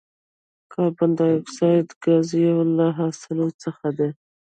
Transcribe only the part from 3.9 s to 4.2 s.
دی.